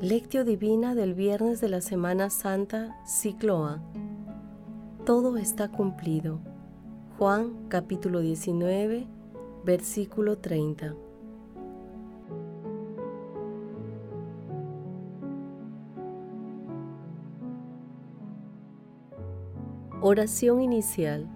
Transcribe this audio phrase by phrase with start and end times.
[0.00, 3.80] Lectio Divina del viernes de la Semana Santa, ciclo A.
[5.04, 6.38] Todo está cumplido.
[7.18, 9.08] Juan capítulo 19,
[9.64, 10.94] versículo 30.
[20.00, 21.26] Oración inicial.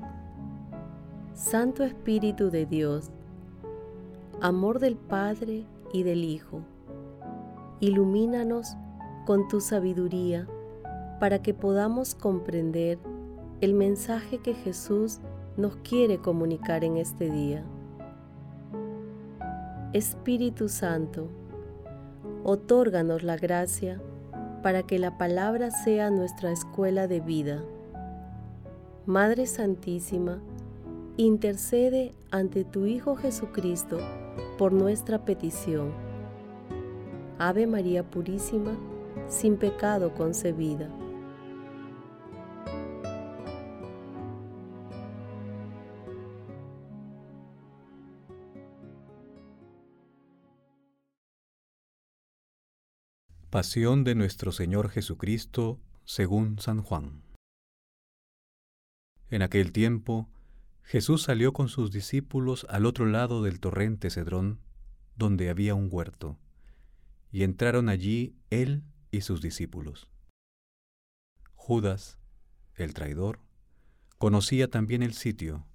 [1.34, 3.10] Santo Espíritu de Dios,
[4.40, 6.62] amor del Padre y del Hijo
[7.82, 8.76] ilumínanos
[9.26, 10.46] con tu sabiduría
[11.18, 13.00] para que podamos comprender
[13.60, 15.18] el mensaje que Jesús
[15.56, 17.64] nos quiere comunicar en este día.
[19.92, 21.26] Espíritu Santo,
[22.44, 24.00] otórganos la gracia
[24.62, 27.64] para que la palabra sea nuestra escuela de vida.
[29.06, 30.40] Madre Santísima,
[31.16, 33.98] intercede ante tu Hijo Jesucristo
[34.56, 36.11] por nuestra petición
[37.44, 38.78] Ave María Purísima,
[39.26, 40.88] sin pecado concebida.
[53.50, 57.24] Pasión de nuestro Señor Jesucristo según San Juan.
[59.30, 60.28] En aquel tiempo,
[60.84, 64.60] Jesús salió con sus discípulos al otro lado del torrente Cedrón,
[65.16, 66.38] donde había un huerto
[67.32, 70.08] y entraron allí él y sus discípulos.
[71.54, 72.18] Judas,
[72.74, 73.40] el traidor,
[74.18, 75.66] conocía también el sitio,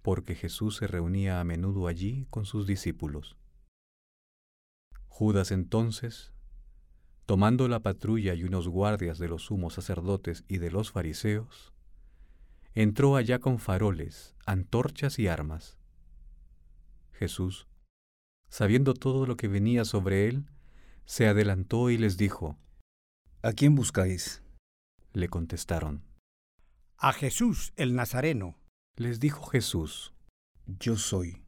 [0.00, 3.36] porque Jesús se reunía a menudo allí con sus discípulos.
[5.08, 6.32] Judas entonces,
[7.26, 11.72] tomando la patrulla y unos guardias de los sumos sacerdotes y de los fariseos,
[12.74, 15.78] entró allá con faroles, antorchas y armas.
[17.12, 17.66] Jesús,
[18.48, 20.46] sabiendo todo lo que venía sobre él,
[21.04, 22.58] se adelantó y les dijo,
[23.42, 24.42] ¿A quién buscáis?
[25.12, 26.04] Le contestaron.
[26.96, 28.58] A Jesús el Nazareno.
[28.96, 30.14] Les dijo Jesús,
[30.66, 31.42] Yo soy.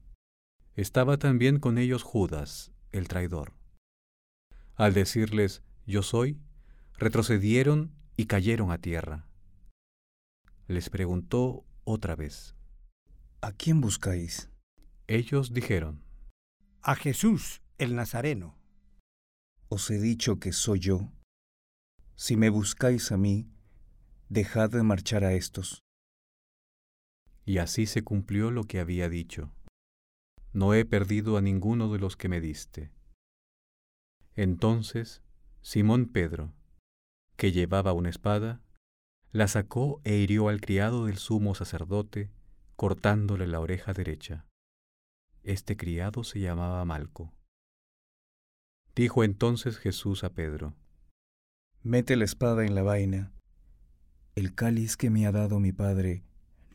[0.75, 3.55] Estaba también con ellos Judas, el traidor.
[4.75, 6.41] Al decirles, Yo soy,
[6.97, 9.29] retrocedieron y cayeron a tierra.
[10.67, 12.57] Les preguntó otra vez,
[13.41, 14.51] ¿A quién buscáis?
[15.07, 16.03] Ellos dijeron,
[16.83, 18.57] A Jesús el Nazareno
[19.69, 21.13] os he dicho que soy yo.
[22.17, 23.49] Si me buscáis a mí,
[24.29, 25.83] dejad de marchar a estos.
[27.45, 29.53] Y así se cumplió lo que había dicho.
[30.53, 32.93] No he perdido a ninguno de los que me diste.
[34.35, 35.23] Entonces
[35.61, 36.53] Simón Pedro,
[37.37, 38.61] que llevaba una espada,
[39.33, 42.31] la sacó e hirió al criado del sumo sacerdote,
[42.77, 44.47] cortándole la oreja derecha.
[45.43, 47.33] Este criado se llamaba Malco.
[48.95, 50.77] Dijo entonces Jesús a Pedro,
[51.83, 53.33] Mete la espada en la vaina.
[54.37, 56.23] ¿El cáliz que me ha dado mi Padre,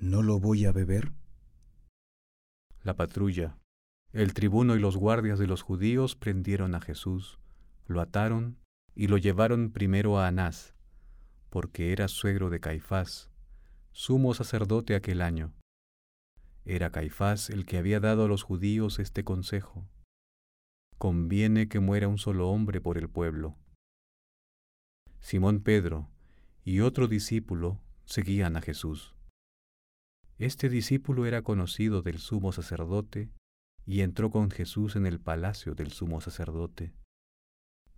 [0.01, 1.13] no lo voy a beber?
[2.83, 3.57] La patrulla,
[4.11, 7.39] el tribuno y los guardias de los judíos prendieron a Jesús,
[7.87, 8.57] lo ataron
[8.95, 10.75] y lo llevaron primero a Anás,
[11.49, 13.31] porque era suegro de Caifás,
[13.93, 15.53] sumo sacerdote aquel año.
[16.65, 19.87] Era Caifás el que había dado a los judíos este consejo
[20.99, 23.55] conviene que muera un solo hombre por el pueblo.
[25.21, 26.09] Simón Pedro
[26.65, 29.15] y otro discípulo seguían a Jesús.
[30.37, 33.31] Este discípulo era conocido del sumo sacerdote
[33.85, 36.93] y entró con Jesús en el palacio del sumo sacerdote,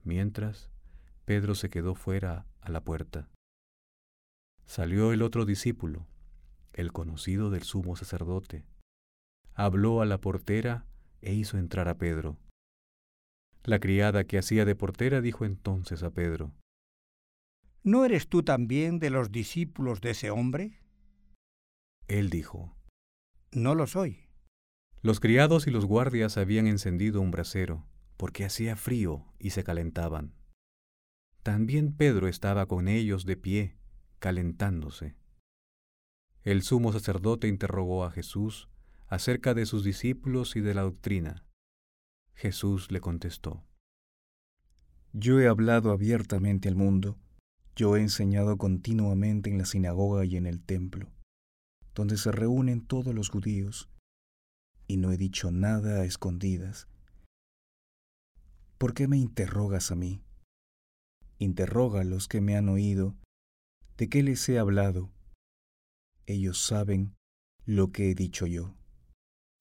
[0.03, 0.69] mientras
[1.25, 3.31] Pedro se quedó fuera a la puerta.
[4.67, 6.05] Salió el otro discípulo,
[6.73, 8.63] el conocido del sumo sacerdote,
[9.55, 10.85] habló a la portera
[11.21, 12.37] e hizo entrar a Pedro.
[13.63, 16.53] La criada que hacía de portera dijo entonces a Pedro,
[17.83, 20.81] ¿No eres tú también de los discípulos de ese hombre?
[22.07, 22.75] Él dijo,
[23.51, 24.27] No lo soy.
[25.01, 27.87] Los criados y los guardias habían encendido un brasero,
[28.17, 30.35] porque hacía frío y se calentaban.
[31.41, 33.77] También Pedro estaba con ellos de pie,
[34.19, 35.15] calentándose.
[36.43, 38.69] El sumo sacerdote interrogó a Jesús
[39.07, 41.45] acerca de sus discípulos y de la doctrina.
[42.41, 43.63] Jesús le contestó,
[45.13, 47.19] Yo he hablado abiertamente al mundo,
[47.75, 51.11] yo he enseñado continuamente en la sinagoga y en el templo,
[51.93, 53.91] donde se reúnen todos los judíos,
[54.87, 56.87] y no he dicho nada a escondidas.
[58.79, 60.23] ¿Por qué me interrogas a mí?
[61.37, 63.15] Interroga a los que me han oído,
[63.97, 65.11] ¿de qué les he hablado?
[66.25, 67.13] Ellos saben
[67.67, 68.73] lo que he dicho yo.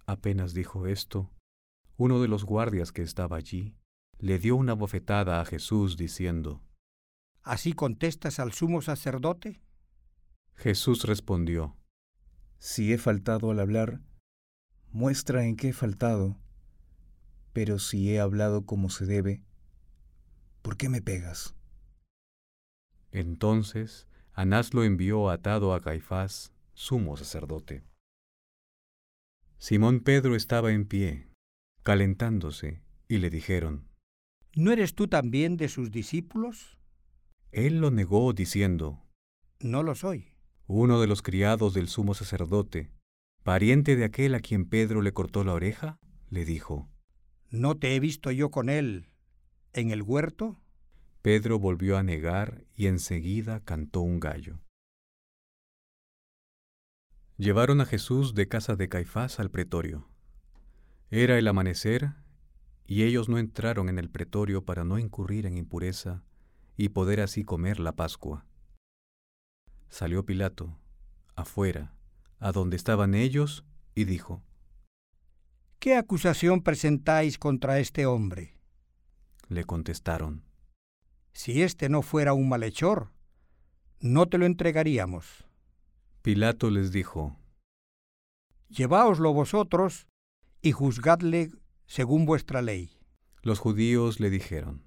[0.06, 1.30] Apenas dijo esto,
[2.00, 3.76] uno de los guardias que estaba allí
[4.18, 6.62] le dio una bofetada a Jesús diciendo,
[7.42, 9.60] ¿Así contestas al sumo sacerdote?
[10.54, 11.76] Jesús respondió,
[12.58, 14.00] Si he faltado al hablar,
[14.90, 16.38] muestra en qué he faltado,
[17.52, 19.44] pero si he hablado como se debe,
[20.62, 21.54] ¿por qué me pegas?
[23.10, 27.84] Entonces Anás lo envió atado a Caifás, sumo sacerdote.
[29.58, 31.29] Simón Pedro estaba en pie,
[31.82, 33.88] calentándose, y le dijeron,
[34.54, 36.78] ¿No eres tú también de sus discípulos?
[37.52, 39.02] Él lo negó diciendo,
[39.60, 40.34] No lo soy.
[40.66, 42.90] Uno de los criados del sumo sacerdote,
[43.42, 45.98] pariente de aquel a quien Pedro le cortó la oreja,
[46.28, 46.88] le dijo,
[47.50, 49.08] ¿No te he visto yo con él
[49.72, 50.60] en el huerto?
[51.22, 54.60] Pedro volvió a negar y enseguida cantó un gallo.
[57.36, 60.09] Llevaron a Jesús de casa de Caifás al pretorio.
[61.12, 62.12] Era el amanecer
[62.86, 66.22] y ellos no entraron en el pretorio para no incurrir en impureza
[66.76, 68.46] y poder así comer la Pascua.
[69.88, 70.78] Salió Pilato,
[71.34, 71.96] afuera,
[72.38, 73.64] a donde estaban ellos,
[73.96, 74.44] y dijo,
[75.80, 78.56] ¿Qué acusación presentáis contra este hombre?
[79.48, 80.44] Le contestaron,
[81.32, 83.10] Si éste no fuera un malhechor,
[83.98, 85.44] no te lo entregaríamos.
[86.22, 87.36] Pilato les dijo,
[88.68, 90.06] Lleváoslo vosotros
[90.62, 91.50] y juzgadle
[91.86, 92.90] según vuestra ley.
[93.42, 94.84] Los judíos le dijeron,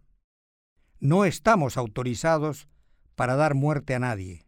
[0.99, 2.67] No estamos autorizados
[3.15, 4.45] para dar muerte a nadie.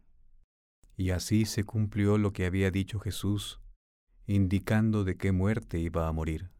[0.96, 3.60] Y así se cumplió lo que había dicho Jesús,
[4.26, 6.50] indicando de qué muerte iba a morir.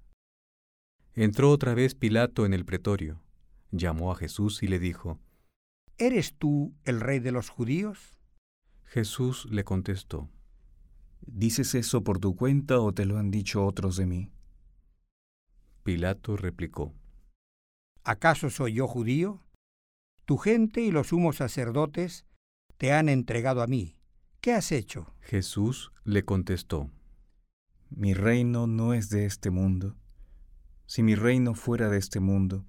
[1.15, 3.23] Entró otra vez Pilato en el pretorio,
[3.71, 5.19] llamó a Jesús y le dijo,
[5.99, 8.19] ¿Eres tú el rey de los judíos?
[8.85, 10.29] Jesús le contestó,
[11.23, 14.31] ¿Dices eso por tu cuenta o te lo han dicho otros de mí?
[15.87, 16.93] Pilato replicó,
[18.03, 19.45] ¿Acaso soy yo judío?
[20.25, 22.27] Tu gente y los sumos sacerdotes
[22.77, 23.97] te han entregado a mí.
[24.41, 25.15] ¿Qué has hecho?
[25.21, 26.91] Jesús le contestó,
[27.89, 29.95] Mi reino no es de este mundo.
[30.87, 32.67] Si mi reino fuera de este mundo,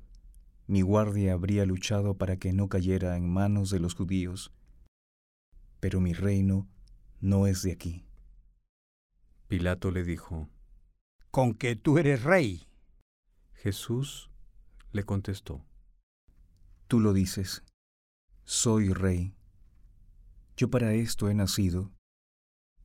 [0.67, 4.53] mi guardia habría luchado para que no cayera en manos de los judíos.
[5.79, 6.67] Pero mi reino
[7.19, 8.05] no es de aquí.
[9.47, 10.51] Pilato le dijo,
[11.31, 12.66] Con que tú eres rey.
[13.57, 14.29] Jesús
[14.91, 15.65] le contestó,
[16.87, 17.63] Tú lo dices,
[18.43, 19.33] soy rey.
[20.55, 21.91] Yo para esto he nacido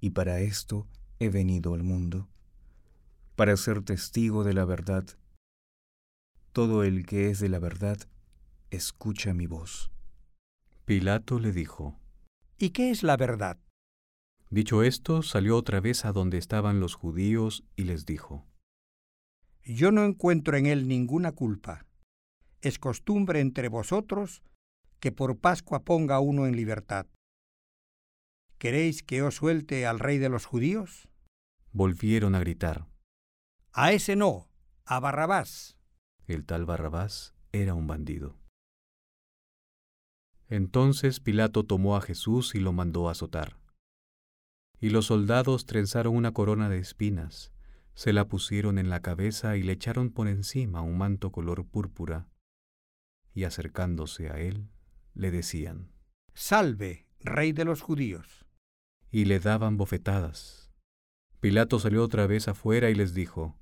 [0.00, 0.88] y para esto
[1.18, 2.28] he venido al mundo,
[3.36, 5.04] para ser testigo de la verdad.
[6.52, 7.98] Todo el que es de la verdad,
[8.70, 9.92] escucha mi voz.
[10.86, 12.00] Pilato le dijo,
[12.58, 13.58] ¿Y qué es la verdad?
[14.48, 18.46] Dicho esto, salió otra vez a donde estaban los judíos y les dijo,
[19.64, 21.86] Yo no encuentro en él ninguna culpa.
[22.60, 24.42] Es costumbre entre vosotros
[24.98, 27.06] que por Pascua ponga uno en libertad.
[28.58, 31.08] ¿Queréis que os suelte al rey de los judíos?
[31.72, 32.86] Volvieron a gritar.
[33.72, 34.48] A ese no,
[34.84, 35.76] a Barrabás.
[36.26, 38.36] El tal Barrabás era un bandido.
[40.48, 43.56] Entonces Pilato tomó a Jesús y lo mandó azotar.
[44.80, 47.51] Y los soldados trenzaron una corona de espinas,
[47.94, 52.28] se la pusieron en la cabeza y le echaron por encima un manto color púrpura,
[53.34, 54.68] y acercándose a él,
[55.14, 55.92] le decían,
[56.34, 58.46] Salve, rey de los judíos.
[59.10, 60.70] y le daban bofetadas.
[61.40, 63.58] Pilato salió otra vez afuera y les dijo,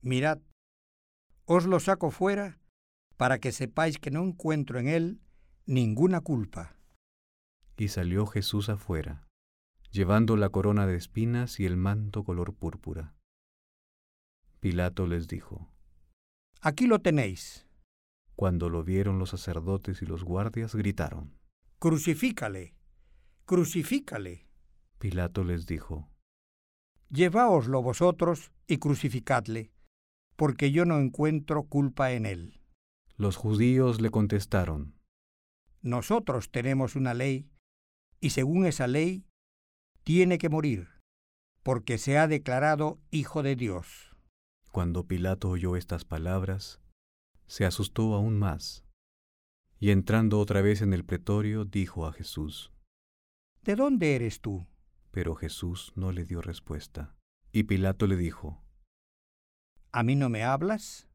[0.00, 0.40] Mirad,
[1.44, 2.58] os lo saco fuera
[3.16, 5.20] para que sepáis que no encuentro en él
[5.66, 6.76] ninguna culpa.
[7.76, 9.26] y salió Jesús afuera,
[9.90, 13.15] llevando la corona de espinas y el manto color púrpura.
[14.66, 15.70] Pilato les dijo,
[16.60, 17.68] Aquí lo tenéis.
[18.34, 21.38] Cuando lo vieron los sacerdotes y los guardias, gritaron.
[21.78, 22.74] Crucifícale,
[23.44, 24.48] crucifícale.
[24.98, 26.10] Pilato les dijo,
[27.10, 29.70] Lleváoslo vosotros y crucificadle,
[30.34, 32.60] porque yo no encuentro culpa en él.
[33.16, 34.96] Los judíos le contestaron,
[35.80, 37.48] Nosotros tenemos una ley,
[38.20, 39.28] y según esa ley,
[40.02, 40.88] tiene que morir,
[41.62, 44.15] porque se ha declarado Hijo de Dios.
[44.76, 46.82] Cuando Pilato oyó estas palabras,
[47.46, 48.84] se asustó aún más,
[49.80, 52.74] y entrando otra vez en el pretorio, dijo a Jesús,
[53.62, 54.66] ¿De dónde eres tú?
[55.12, 57.16] pero Jesús no le dio respuesta.
[57.52, 58.62] Y Pilato le dijo,
[59.92, 61.08] ¿A mí no me hablas?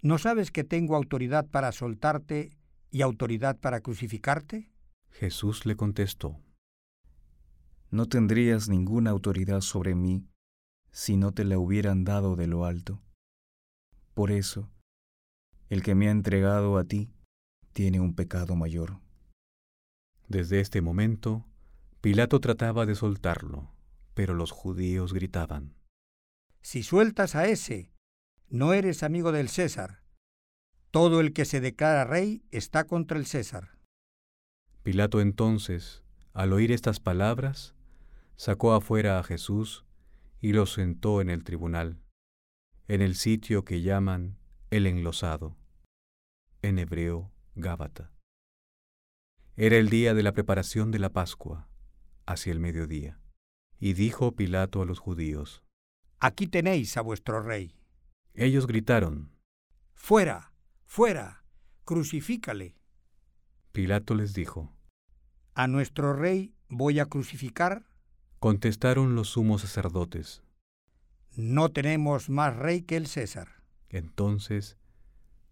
[0.00, 2.56] ¿No sabes que tengo autoridad para soltarte
[2.92, 4.70] y autoridad para crucificarte?
[5.10, 6.38] Jesús le contestó,
[7.90, 10.28] No tendrías ninguna autoridad sobre mí
[10.96, 13.02] si no te la hubieran dado de lo alto.
[14.14, 14.70] Por eso,
[15.68, 17.10] El que me ha entregado a ti
[17.74, 19.00] tiene un pecado mayor.
[20.26, 21.44] Desde este momento,
[22.00, 23.74] Pilato trataba de soltarlo,
[24.14, 25.74] pero los judíos gritaban,
[26.62, 27.92] Si sueltas a ese,
[28.48, 30.02] no eres amigo del César.
[30.90, 33.76] Todo el que se declara rey está contra el César.
[34.82, 37.74] Pilato entonces, al oír estas palabras,
[38.36, 39.85] sacó afuera a Jesús
[40.46, 41.98] y lo sentó en el tribunal,
[42.86, 44.38] en el sitio que llaman
[44.70, 45.56] el enlosado,
[46.62, 48.12] en hebreo Gábata.
[49.56, 51.68] Era el día de la preparación de la Pascua,
[52.26, 53.18] hacia el mediodía.
[53.80, 55.64] Y dijo Pilato a los judíos,
[56.20, 57.74] Aquí tenéis a vuestro rey.
[58.32, 59.32] Ellos gritaron,
[59.94, 60.52] Fuera,
[60.84, 61.44] fuera,
[61.84, 62.76] crucifícale.
[63.72, 64.72] Pilato les dijo,
[65.54, 67.84] ¿A nuestro rey voy a crucificar?
[68.46, 70.40] Contestaron los sumos sacerdotes.
[71.34, 73.64] No tenemos más rey que el César.
[73.88, 74.78] Entonces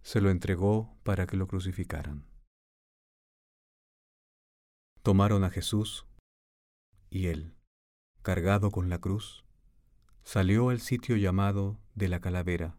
[0.02, 2.24] se lo entregó para que lo crucificaran.
[5.02, 6.06] Tomaron a Jesús
[7.10, 7.56] y él,
[8.22, 9.44] cargado con la cruz,
[10.22, 12.78] salió al sitio llamado de la calavera,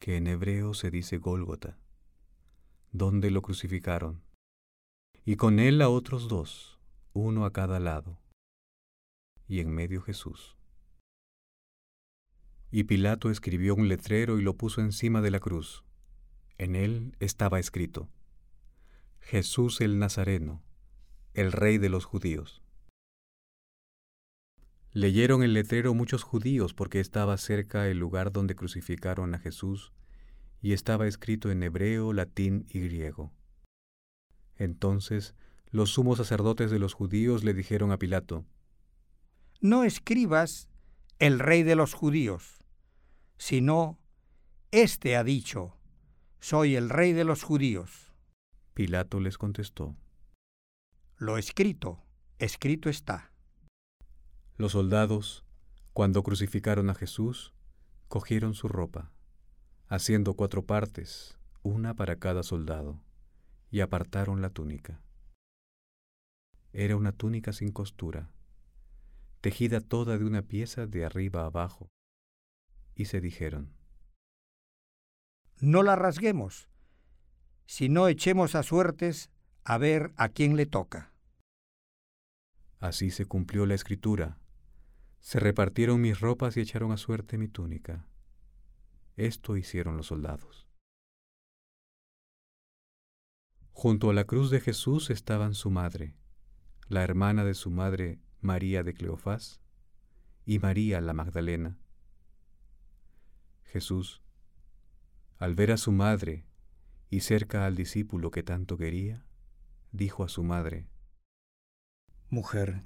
[0.00, 1.78] que en hebreo se dice Gólgota,
[2.92, 4.22] donde lo crucificaron,
[5.24, 6.78] y con él a otros dos,
[7.14, 8.18] uno a cada lado,
[9.48, 10.56] y en medio Jesús.
[12.70, 15.84] Y Pilato escribió un letrero y lo puso encima de la cruz.
[16.58, 18.08] En él estaba escrito,
[19.20, 20.62] Jesús el Nazareno,
[21.34, 22.62] el rey de los judíos.
[24.92, 29.92] Leyeron el letrero muchos judíos porque estaba cerca el lugar donde crucificaron a Jesús
[30.60, 33.32] y estaba escrito en hebreo, latín y griego.
[34.56, 35.34] Entonces
[35.70, 38.44] los sumos sacerdotes de los judíos le dijeron a Pilato,
[39.60, 40.68] No escribas
[41.18, 42.60] el rey de los judíos,
[43.38, 43.98] sino,
[44.70, 45.76] Este ha dicho,
[46.38, 48.14] soy el rey de los judíos.
[48.74, 49.96] Pilato les contestó,
[51.16, 52.00] Lo escrito,
[52.38, 53.32] escrito está.
[54.58, 55.44] Los soldados,
[55.92, 57.52] cuando crucificaron a Jesús,
[58.06, 59.10] cogieron su ropa,
[59.88, 63.00] haciendo cuatro partes, una para cada soldado,
[63.72, 65.02] y apartaron la túnica.
[66.72, 68.30] Era una túnica sin costura,
[69.40, 71.90] tejida toda de una pieza de arriba abajo,
[72.94, 73.74] y se dijeron,
[75.60, 76.68] No la rasguemos,
[77.66, 79.30] sino echemos a suertes
[79.64, 81.12] a ver a quién le toca.
[82.80, 84.38] Así se cumplió la escritura.
[85.20, 88.08] Se repartieron mis ropas y echaron a suerte mi túnica.
[89.16, 90.68] Esto hicieron los soldados.
[93.72, 96.16] Junto a la cruz de Jesús estaban su madre,
[96.88, 99.60] la hermana de su madre María de Cleofás
[100.46, 101.78] y María la Magdalena.
[103.64, 104.22] Jesús,
[105.38, 106.46] al ver a su madre
[107.10, 109.24] y cerca al discípulo que tanto quería,
[109.92, 110.86] dijo a su madre,
[112.30, 112.84] Mujer,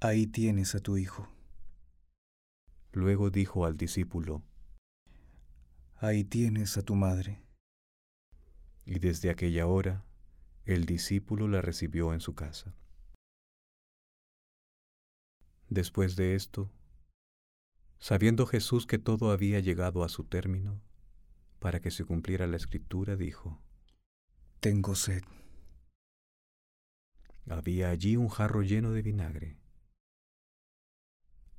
[0.00, 1.28] ahí tienes a tu hijo.
[2.92, 4.42] Luego dijo al discípulo,
[5.98, 7.42] Ahí tienes a tu madre.
[8.84, 10.04] y desde aquella hora
[10.64, 12.74] el discípulo la recibió en su casa.
[15.68, 16.70] Después de esto,
[17.98, 20.80] sabiendo Jesús que todo había llegado a su término,
[21.58, 23.60] para que se cumpliera la escritura, dijo,
[24.60, 25.24] Tengo sed.
[27.48, 29.58] había allí un jarro lleno de vinagre,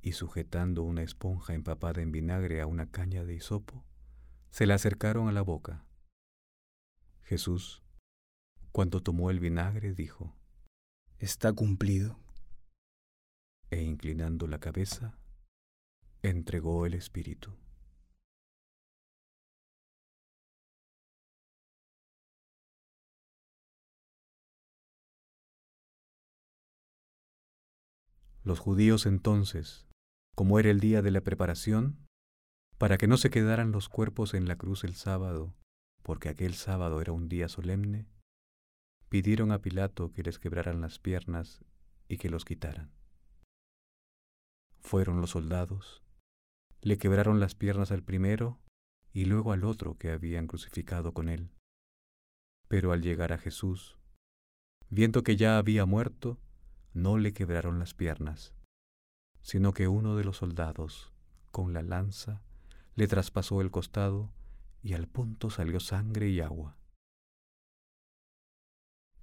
[0.00, 3.84] y sujetando una esponja empapada en vinagre a una caña de hisopo,
[4.50, 5.84] se la acercaron a la boca.
[7.24, 7.82] Jesús,
[8.72, 10.34] cuando tomó el vinagre, dijo,
[11.18, 12.18] Está cumplido.
[13.70, 15.18] E inclinando la cabeza,
[16.22, 17.52] entregó el Espíritu.
[28.42, 29.86] Los judíos entonces,
[30.34, 32.06] como era el día de la preparación,
[32.78, 35.54] para que no se quedaran los cuerpos en la cruz el sábado,
[36.02, 38.06] porque aquel sábado era un día solemne,
[39.10, 41.62] pidieron a Pilato que les quebraran las piernas
[42.08, 42.97] y que los quitaran.
[44.80, 46.02] Fueron los soldados,
[46.80, 48.58] le quebraron las piernas al primero
[49.12, 51.50] y luego al otro que habían crucificado con él.
[52.68, 53.98] Pero al llegar a Jesús,
[54.90, 56.38] viendo que ya había muerto,
[56.94, 58.54] no le quebraron las piernas,
[59.42, 61.12] sino que uno de los soldados,
[61.50, 62.42] con la lanza,
[62.94, 64.32] le traspasó el costado
[64.82, 66.76] y al punto salió sangre y agua.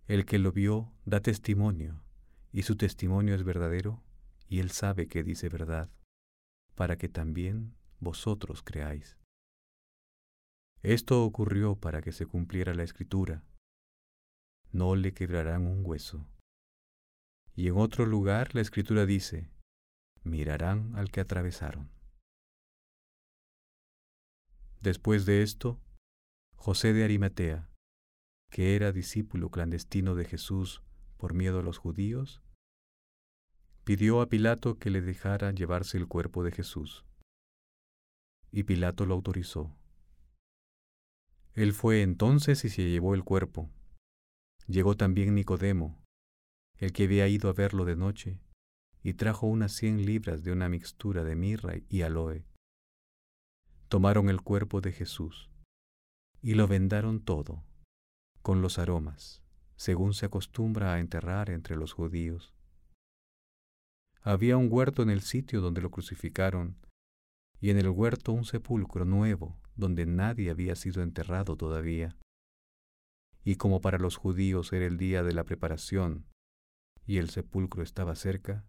[0.08, 2.04] El que lo vio da testimonio,
[2.52, 4.04] y su testimonio es verdadero,
[4.48, 5.90] y él sabe que dice verdad,
[6.76, 9.18] para que también vosotros creáis.
[10.82, 13.44] Esto ocurrió para que se cumpliera la escritura.
[14.72, 16.28] No le quebrarán un hueso.
[17.56, 19.50] Y en otro lugar la escritura dice,
[20.24, 21.90] mirarán al que atravesaron.
[24.82, 25.82] Después de esto,
[26.56, 27.70] José de Arimatea,
[28.52, 30.84] que era discípulo clandestino de Jesús
[31.18, 32.44] por miedo a los judíos,
[33.86, 37.06] pidió a Pilato que le dejara llevarse el cuerpo de Jesús.
[38.52, 39.78] Y Pilato lo autorizó.
[41.54, 43.70] Él fue entonces y se llevó el cuerpo.
[44.68, 46.04] Llegó también Nicodemo,
[46.78, 48.40] el que había ido a verlo de noche,
[49.04, 52.44] y trajo unas cien libras de una mixtura de mirra y aloe.
[53.88, 55.52] Tomaron el cuerpo de Jesús
[56.42, 57.64] y lo vendaron todo,
[58.42, 59.44] con los aromas,
[59.76, 62.55] según se acostumbra a enterrar entre los judíos.
[64.28, 66.78] Había un huerto en el sitio donde lo crucificaron,
[67.62, 72.18] y en el huerto un sepulcro nuevo, donde nadie había sido enterrado todavía.
[73.44, 76.26] Y como para los judíos era el día de la preparación,
[77.06, 78.66] y el sepulcro estaba cerca,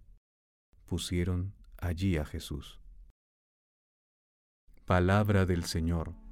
[0.85, 2.79] pusieron allí a Jesús.
[4.85, 6.26] Palabra del Señor.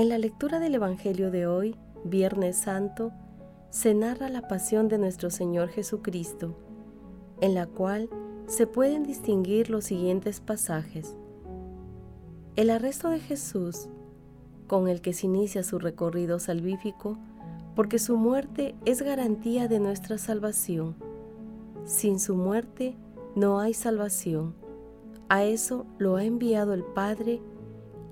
[0.00, 3.12] En la lectura del Evangelio de hoy, Viernes Santo,
[3.68, 6.56] se narra la pasión de nuestro Señor Jesucristo,
[7.42, 8.08] en la cual
[8.46, 11.18] se pueden distinguir los siguientes pasajes.
[12.56, 13.90] El arresto de Jesús,
[14.68, 17.18] con el que se inicia su recorrido salvífico,
[17.76, 20.96] porque su muerte es garantía de nuestra salvación.
[21.84, 22.96] Sin su muerte
[23.36, 24.54] no hay salvación.
[25.28, 27.42] A eso lo ha enviado el Padre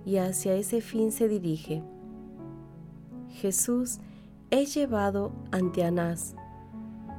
[0.05, 1.83] y hacia ese fin se dirige.
[3.31, 3.99] Jesús
[4.51, 6.35] es llevado ante Anás,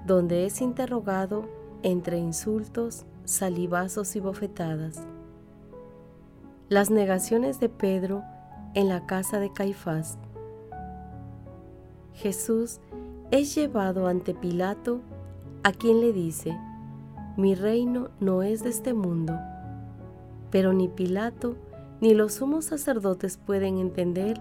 [0.06, 1.48] donde es interrogado
[1.84, 5.06] entre insultos, salivazos y bofetadas.
[6.68, 8.24] Las negaciones de Pedro
[8.74, 10.18] en la casa de Caifás.
[12.14, 12.80] Jesús
[13.32, 15.02] es llevado ante Pilato,
[15.64, 16.58] a quien le dice,
[17.38, 19.38] mi reino no es de este mundo.
[20.52, 21.56] Pero ni Pilato
[22.02, 24.40] ni los sumos sacerdotes pueden entender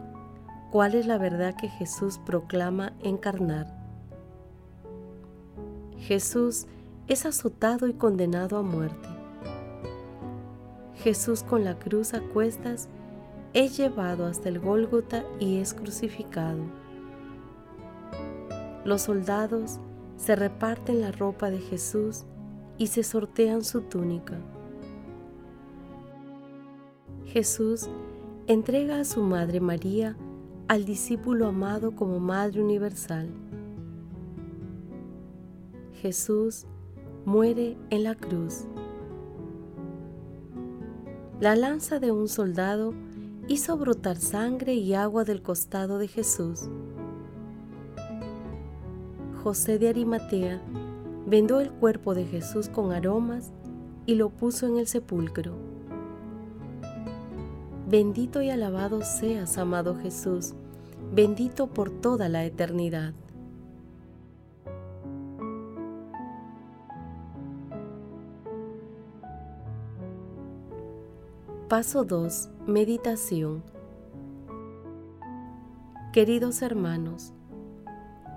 [0.71, 3.67] cuál es la verdad que Jesús proclama encarnar.
[5.99, 6.67] Jesús
[7.09, 9.09] es azotado y condenado a muerte.
[10.97, 12.89] Jesús con la cruz a cuestas
[13.55, 16.59] es llevado hasta el Gólgota y es crucificado.
[18.85, 19.81] Los soldados
[20.17, 22.25] se reparten la ropa de Jesús
[22.79, 24.39] y se sortean su túnica.
[27.33, 27.89] Jesús
[28.47, 30.17] entrega a su Madre María
[30.69, 33.29] al discípulo amado como Madre Universal.
[36.03, 36.67] Jesús
[37.25, 38.67] muere en la cruz
[41.41, 42.95] la lanza de un soldado
[43.47, 46.69] hizo brotar sangre y agua del costado de Jesús.
[49.45, 50.61] José de Arimatea
[51.29, 53.53] vendó el cuerpo de Jesús con aromas
[54.05, 55.68] y lo puso en el sepulcro.
[57.91, 60.53] Bendito y alabado seas, amado Jesús,
[61.15, 63.15] bendito por toda la eternidad.
[71.71, 72.51] Paso 2.
[72.67, 73.63] Meditación.
[76.13, 77.33] Queridos hermanos,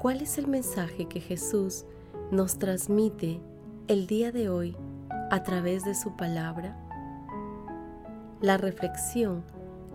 [0.01, 1.83] ¿cuál es el mensaje que Jesús
[2.31, 3.41] nos transmite
[3.89, 4.77] el día de hoy
[5.29, 6.90] a través de su palabra?
[8.41, 9.43] La reflexión,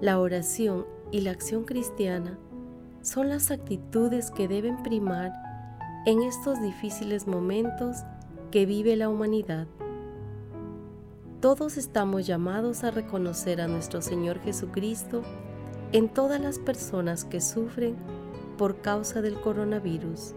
[0.01, 2.39] la oración y la acción cristiana
[3.03, 5.33] son las actitudes que deben primar
[6.07, 7.97] en estos difíciles momentos
[8.53, 9.67] que vive la humanidad.
[11.41, 15.23] Todos estamos llamados a reconocer a nuestro Señor Jesucristo
[15.91, 17.97] en todas las personas que sufren
[18.57, 20.37] por causa del coronavirus.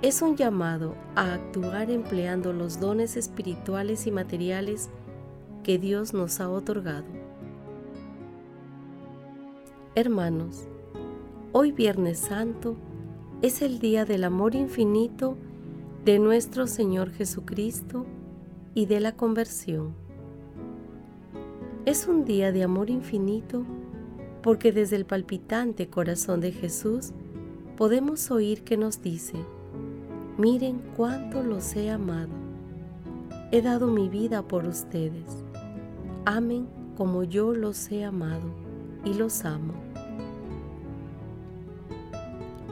[0.00, 4.88] Es un llamado a actuar empleando los dones espirituales y materiales
[5.62, 7.25] que Dios nos ha otorgado.
[9.98, 10.68] Hermanos,
[11.52, 12.76] hoy Viernes Santo
[13.40, 15.38] es el día del amor infinito
[16.04, 18.04] de nuestro Señor Jesucristo
[18.74, 19.94] y de la conversión.
[21.86, 23.64] Es un día de amor infinito
[24.42, 27.12] porque desde el palpitante corazón de Jesús
[27.78, 29.38] podemos oír que nos dice,
[30.36, 32.34] miren cuánto los he amado.
[33.50, 35.42] He dado mi vida por ustedes.
[36.26, 38.65] Amen como yo los he amado
[39.06, 39.72] y los amo.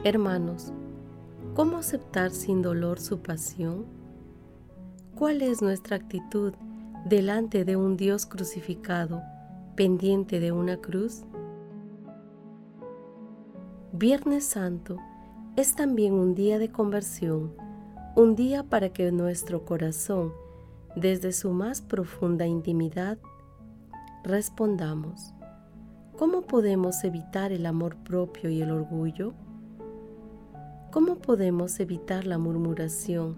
[0.03, 0.71] Hermanos,
[1.55, 3.85] ¿cómo aceptar sin dolor su pasión?
[5.15, 6.53] ¿Cuál es nuestra actitud
[7.05, 9.23] delante de un Dios crucificado,
[9.75, 11.23] pendiente de una cruz?
[13.93, 14.97] Viernes Santo
[15.55, 17.53] es también un día de conversión,
[18.17, 20.33] un día para que nuestro corazón,
[20.97, 23.17] desde su más profunda intimidad,
[24.25, 25.34] respondamos.
[26.17, 29.33] ¿Cómo podemos evitar el amor propio y el orgullo?
[30.89, 33.35] ¿Cómo podemos evitar la murmuración,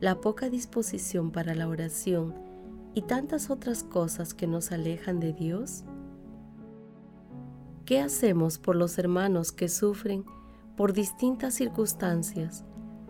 [0.00, 2.34] la poca disposición para la oración
[2.92, 5.84] y tantas otras cosas que nos alejan de Dios?
[7.84, 10.24] ¿Qué hacemos por los hermanos que sufren
[10.76, 12.64] por distintas circunstancias,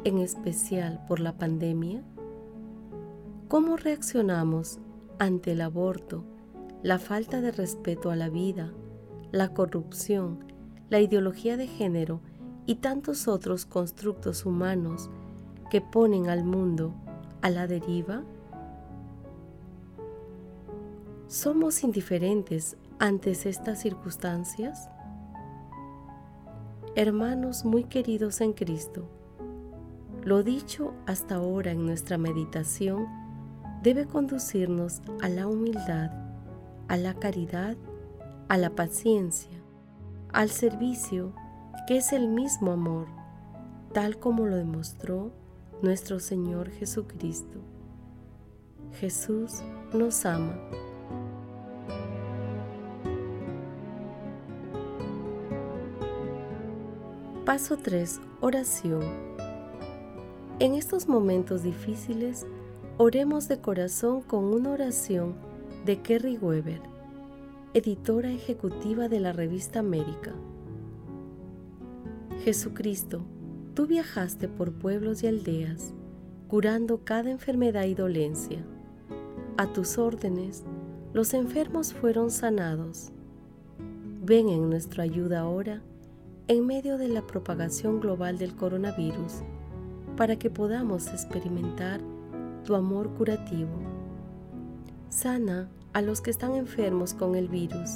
[0.05, 2.05] en especial por la pandemia?
[3.49, 4.81] ¿Cómo reaccionamos
[5.18, 6.27] ante el aborto,
[6.83, 8.71] la falta de respeto a la vida,
[9.32, 10.44] la corrupción,
[10.88, 12.20] la ideología de género
[12.66, 15.10] y tantos otros constructos humanos
[15.70, 16.94] que ponen al mundo
[17.42, 18.22] a la deriva?
[21.26, 24.88] ¿Somos indiferentes ante estas circunstancias?
[26.94, 29.08] Hermanos muy queridos en Cristo,
[30.24, 33.06] lo dicho hasta ahora en nuestra meditación
[33.82, 36.10] debe conducirnos a la humildad,
[36.88, 37.76] a la caridad,
[38.48, 39.62] a la paciencia,
[40.32, 41.34] al servicio,
[41.87, 43.06] que es el mismo amor,
[43.92, 45.32] tal como lo demostró
[45.82, 47.61] nuestro Señor Jesucristo.
[48.94, 50.58] Jesús nos ama.
[57.44, 58.20] Paso 3.
[58.40, 59.02] Oración.
[60.58, 62.46] En estos momentos difíciles,
[62.96, 65.34] oremos de corazón con una oración
[65.84, 66.82] de Kerry Weber,
[67.74, 70.33] editora ejecutiva de la revista América.
[72.42, 73.22] Jesucristo,
[73.74, 75.92] tú viajaste por pueblos y aldeas,
[76.48, 78.64] curando cada enfermedad y dolencia.
[79.59, 80.64] A tus órdenes,
[81.12, 83.11] los enfermos fueron sanados.
[84.24, 85.83] Ven en nuestra ayuda ahora
[86.48, 89.42] en medio de la propagación global del coronavirus
[90.16, 92.00] para que podamos experimentar
[92.64, 93.68] tu amor curativo.
[95.11, 97.94] Sana a los que están enfermos con el virus,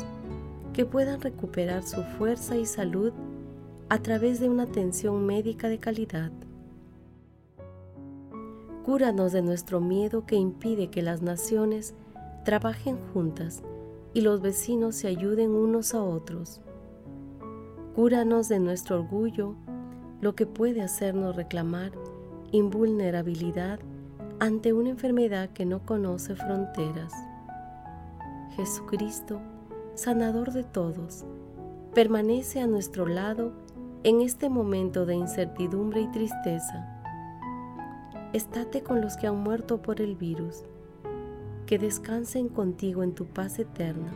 [0.73, 3.13] que puedan recuperar su fuerza y salud
[3.89, 6.33] a través de una atención médica de calidad.
[8.85, 11.95] Cúranos de nuestro miedo que impide que las naciones
[12.45, 13.63] trabajen juntas
[14.15, 16.61] y los vecinos se ayuden unos a otros.
[17.95, 19.55] Cúranos de nuestro orgullo,
[20.21, 21.93] lo que puede hacernos reclamar
[22.51, 23.79] invulnerabilidad
[24.41, 27.13] ante una enfermedad que no conoce fronteras.
[28.57, 29.41] Jesucristo,
[29.95, 31.25] sanador de todos,
[31.95, 33.53] permanece a nuestro lado
[34.05, 37.03] en este momento de incertidumbre y tristeza.
[38.35, 40.65] Estate con los que han muerto por el virus,
[41.67, 44.13] que descansen contigo en tu paz eterna.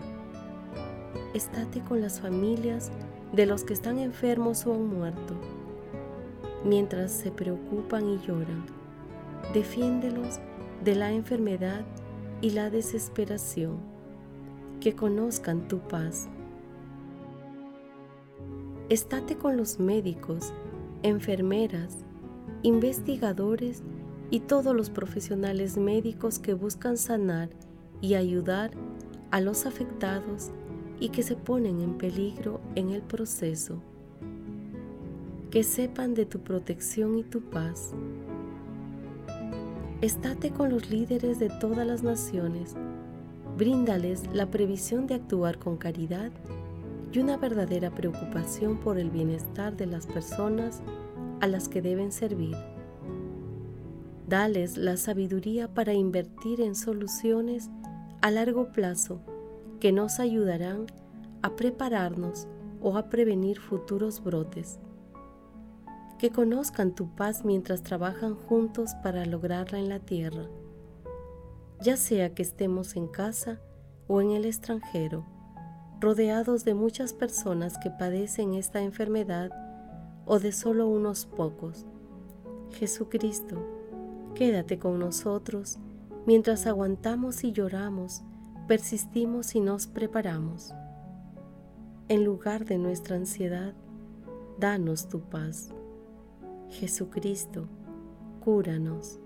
[1.32, 2.90] Estate con las familias
[3.32, 5.34] de los que están enfermos o han muerto,
[6.62, 8.66] mientras se preocupan y lloran.
[9.54, 10.40] Defiéndelos
[10.84, 11.86] de la enfermedad
[12.42, 13.95] y la desesperación,
[14.80, 16.28] que conozcan tu paz.
[18.88, 20.52] Estate con los médicos,
[21.02, 22.04] enfermeras,
[22.62, 23.82] investigadores
[24.30, 27.50] y todos los profesionales médicos que buscan sanar
[28.00, 28.70] y ayudar
[29.30, 30.50] a los afectados
[31.00, 33.82] y que se ponen en peligro en el proceso.
[35.50, 37.92] Que sepan de tu protección y tu paz.
[40.00, 42.76] Estate con los líderes de todas las naciones.
[43.56, 46.30] Bríndales la previsión de actuar con caridad
[47.10, 50.82] y una verdadera preocupación por el bienestar de las personas
[51.40, 52.54] a las que deben servir.
[54.28, 57.70] Dales la sabiduría para invertir en soluciones
[58.20, 59.20] a largo plazo
[59.80, 60.86] que nos ayudarán
[61.40, 62.48] a prepararnos
[62.82, 64.80] o a prevenir futuros brotes.
[66.18, 70.46] Que conozcan tu paz mientras trabajan juntos para lograrla en la tierra,
[71.80, 73.60] ya sea que estemos en casa
[74.08, 75.24] o en el extranjero,
[76.00, 79.50] rodeados de muchas personas que padecen esta enfermedad
[80.24, 81.86] o de solo unos pocos.
[82.72, 83.56] Jesucristo,
[84.34, 85.78] quédate con nosotros
[86.26, 88.22] mientras aguantamos y lloramos
[88.66, 90.74] persistimos y nos preparamos.
[92.08, 93.74] En lugar de nuestra ansiedad,
[94.58, 95.70] danos tu paz.
[96.70, 97.68] Jesucristo,
[98.44, 99.20] cúranos.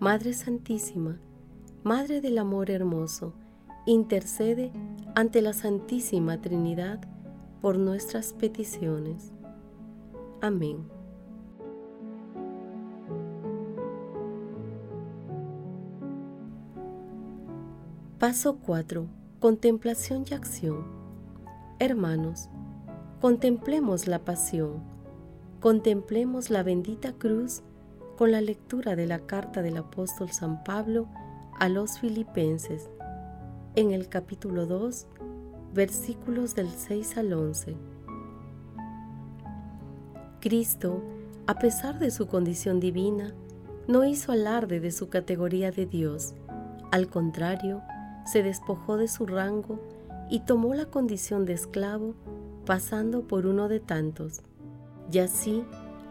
[0.00, 1.20] Madre Santísima,
[1.84, 3.32] Madre del Amor Hermoso,
[3.86, 4.72] intercede
[5.14, 7.00] ante la Santísima Trinidad
[7.62, 9.32] por nuestras peticiones.
[10.40, 10.88] Amén.
[18.18, 19.06] Paso 4.
[19.38, 20.84] Contemplación y acción.
[21.78, 22.48] Hermanos,
[23.20, 24.82] contemplemos la pasión,
[25.60, 27.62] contemplemos la bendita cruz
[28.16, 31.08] con la lectura de la carta del apóstol San Pablo
[31.58, 32.88] a los filipenses
[33.74, 35.06] en el capítulo 2,
[35.72, 37.76] versículos del 6 al 11.
[40.40, 41.02] Cristo,
[41.46, 43.34] a pesar de su condición divina,
[43.88, 46.34] no hizo alarde de su categoría de Dios.
[46.92, 47.82] Al contrario,
[48.26, 49.80] se despojó de su rango
[50.30, 52.14] y tomó la condición de esclavo,
[52.64, 54.42] pasando por uno de tantos.
[55.12, 55.64] Y así,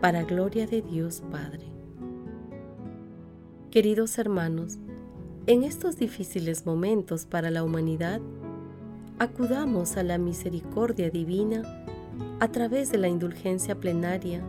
[0.00, 1.66] para gloria de Dios Padre.
[3.70, 4.78] Queridos hermanos,
[5.46, 8.20] en estos difíciles momentos para la humanidad,
[9.18, 11.62] acudamos a la misericordia divina
[12.40, 14.42] a través de la indulgencia plenaria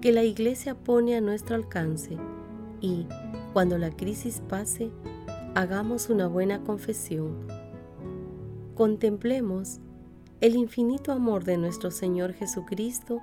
[0.00, 2.18] que la Iglesia pone a nuestro alcance
[2.80, 3.06] y,
[3.52, 4.90] cuando la crisis pase,
[5.54, 7.46] hagamos una buena confesión.
[8.74, 9.78] Contemplemos
[10.40, 13.22] el infinito amor de nuestro Señor Jesucristo